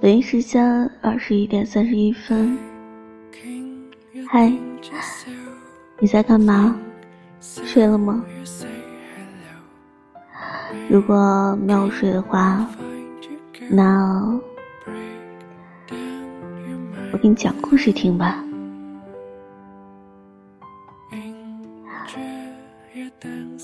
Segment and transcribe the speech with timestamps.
[0.00, 2.58] 北京时间二十一点三十一分。
[4.28, 4.52] 嗨，
[5.98, 6.76] 你在干嘛？
[7.40, 8.24] 睡了吗？
[10.88, 12.66] 如果没有睡的话，
[13.70, 14.38] 那
[17.12, 18.44] 我给你讲故事听吧。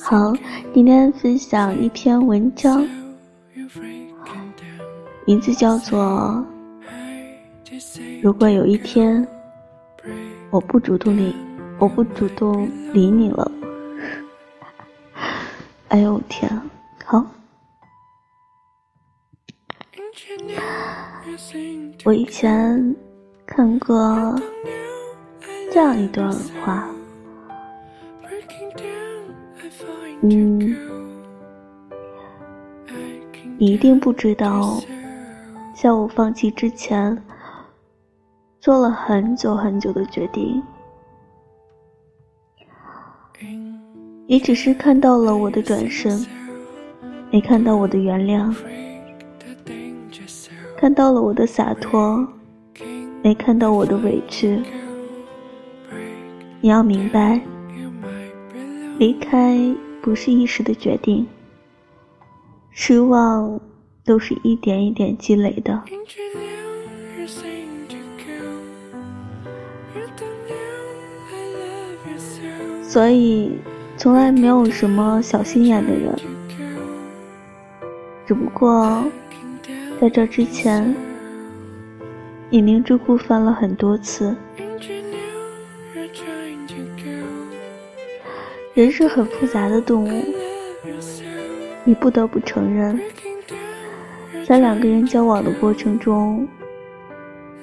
[0.03, 0.33] 好，
[0.73, 2.87] 今天分享一篇文章。
[5.27, 6.45] 名字叫做
[8.23, 9.27] “如果有一天
[10.51, 11.35] 我不主动理
[11.79, 13.51] 我不主动理你了”，
[15.89, 16.51] 哎呦天，
[17.05, 17.25] 好，
[22.05, 22.97] 我以前
[23.47, 24.35] 看过
[25.73, 26.33] 这样一段
[26.65, 26.89] 话，
[30.23, 30.77] 嗯，
[33.59, 34.83] 你一定不知道。
[35.81, 37.25] 在我放弃之前，
[38.61, 40.63] 做了很久很久的决定。
[44.27, 46.27] 你只是看到了我的转身，
[47.31, 48.55] 没看到我的原谅；
[50.77, 52.29] 看到了我的洒脱，
[53.23, 54.63] 没看到我的委屈。
[56.61, 57.41] 你要明白，
[58.99, 59.59] 离开
[60.03, 61.27] 不是一时的决定，
[62.69, 63.59] 失望。
[64.11, 65.81] 都是一点一点积累的，
[72.83, 73.53] 所以
[73.97, 76.13] 从来没有什么小心眼的人。
[78.27, 79.05] 只不过
[80.01, 80.93] 在这之前，
[82.49, 84.35] 你明知故犯了很多次。
[88.75, 90.25] 人是很复杂的动物，
[91.85, 93.01] 你不得不承认。
[94.51, 96.45] 在两个人交往的过程中，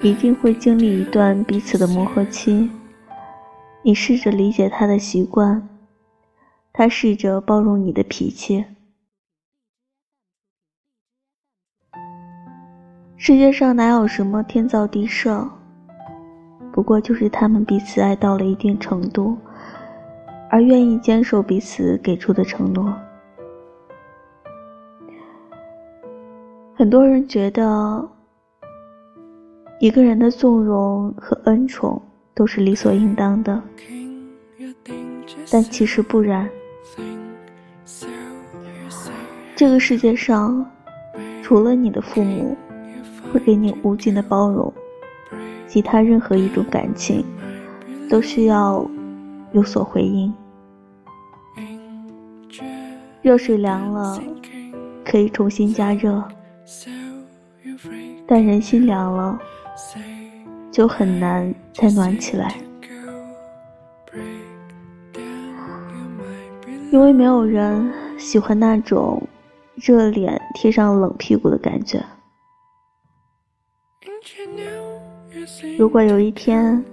[0.02, 2.72] 一定会经历一段彼此的磨合期。
[3.82, 5.68] 你试着理解他的习惯，
[6.72, 8.64] 他试着包容你的脾气。
[13.18, 15.46] 世界上哪有什么天造地设？
[16.72, 19.38] 不过就是他们彼此爱到了一定程度，
[20.50, 22.98] 而愿意坚守彼此给出的承诺。
[26.78, 28.08] 很多人觉得，
[29.80, 32.00] 一个人的纵容和恩宠
[32.36, 33.60] 都是理所应当的，
[35.52, 36.48] 但其实不然。
[39.56, 40.64] 这个世界上，
[41.42, 42.56] 除了你的父母
[43.34, 44.72] 会给你无尽的包容，
[45.68, 47.26] 其他任何一种感情
[48.08, 48.88] 都需要
[49.52, 50.32] 有所回应。
[53.24, 54.22] 热水凉了，
[55.04, 56.24] 可以重新加热。
[58.28, 59.40] 但人心凉了，
[60.70, 62.54] 就很难再暖起来。
[66.92, 69.22] 因为没有人喜欢那种
[69.76, 72.04] 热脸贴上冷屁股的感觉。
[75.78, 76.84] 如果有一天，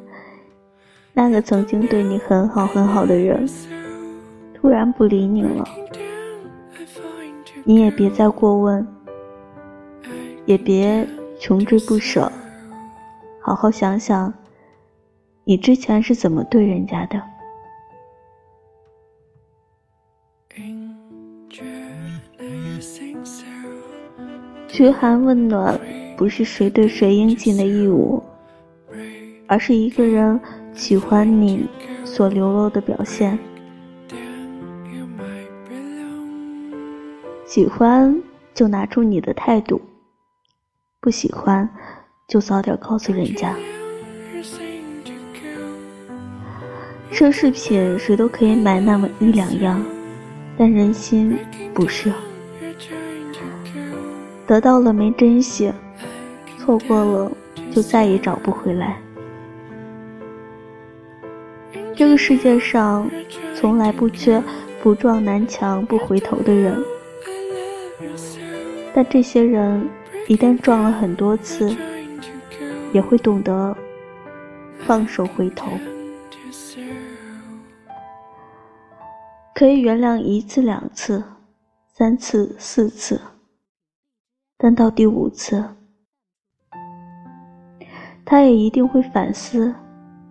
[1.13, 3.49] 那个曾经对你很好很好的人
[4.55, 5.65] 突然不理你了，
[7.65, 8.87] 你也别再过问。
[10.47, 11.07] 也别
[11.41, 12.31] 穷追不舍，
[13.41, 14.33] 好好想想，
[15.45, 17.23] 你之前是怎么对人家的？
[24.69, 25.79] 嘘寒问暖
[26.17, 28.23] 不是谁对谁应尽的义务，
[29.47, 30.39] 而是一个人
[30.73, 31.65] 喜欢你
[32.05, 33.39] 所流露的表现。
[37.47, 38.21] 喜欢
[38.53, 39.81] 就拿出你的态度。
[41.05, 41.69] 不喜欢，
[42.27, 43.55] 就早点告诉人家。
[47.13, 49.85] 奢侈品谁都可以买那么一两样，
[50.57, 51.37] 但人心
[51.75, 52.11] 不是。
[54.47, 55.71] 得到了没珍惜，
[56.59, 57.31] 错过了
[57.71, 58.99] 就再也找不回来。
[61.95, 63.11] 这个世界上
[63.55, 64.43] 从来不缺
[64.83, 66.83] 不撞南墙不回头的人，
[68.95, 69.87] 但这些人。
[70.27, 71.77] 一旦撞了很多次，
[72.93, 73.77] 也会懂得
[74.79, 75.71] 放手回头。
[79.55, 81.23] 可以原谅一次、两次、
[81.93, 83.21] 三次、四次，
[84.57, 85.63] 但到第五次，
[88.25, 89.75] 他也一定会反思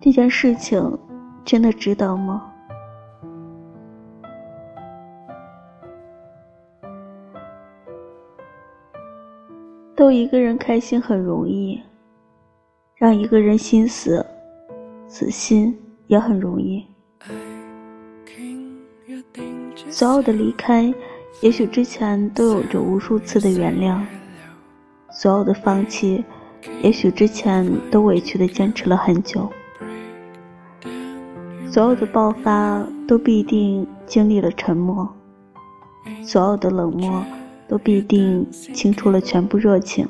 [0.00, 0.98] 这件事情
[1.44, 2.53] 真的值得吗？
[9.96, 11.80] 逗一个人开心很容易，
[12.96, 14.26] 让一个人心死，
[15.06, 15.76] 死心
[16.08, 16.84] 也很容易。
[19.88, 20.92] 所有的离开，
[21.42, 24.00] 也许之前都有着无数次的原谅；
[25.12, 26.24] 所有的放弃，
[26.82, 29.48] 也许之前都委屈的坚持了很久；
[31.70, 35.06] 所有的爆发，都必定经历了沉默；
[36.24, 37.24] 所有的冷漠，
[37.74, 40.06] 都必定倾出了全部热情。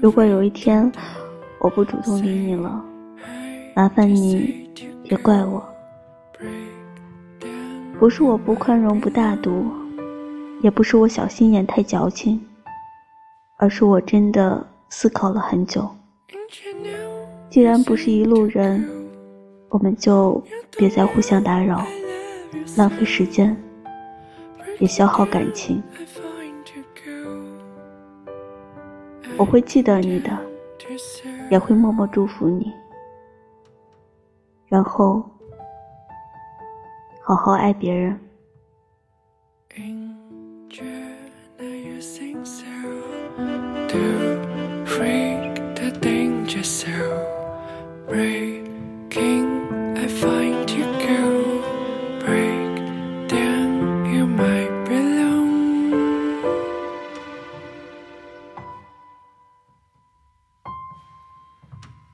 [0.00, 0.90] 如果有一天
[1.60, 2.82] 我不主动理你了，
[3.76, 4.70] 麻烦你
[5.02, 5.62] 别怪我。
[7.98, 9.66] 不是我不宽容不大度，
[10.62, 12.42] 也不是我小心眼太矫情，
[13.58, 15.86] 而是我真的思考了很久。
[17.50, 18.88] 既然不是一路人，
[19.68, 20.42] 我们就
[20.78, 21.84] 别再互相打扰，
[22.78, 23.54] 浪费时间，
[24.82, 25.80] 也消耗感情。
[29.36, 30.36] 我会记得你的，
[31.52, 32.72] 也会默默祝福你，
[34.66, 35.24] 然后。
[37.24, 38.18] 好好爱别人。
[49.12, 49.51] trying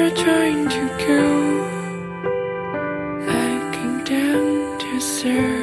[0.00, 1.22] you're trying to go,
[3.28, 5.59] I came down to serve.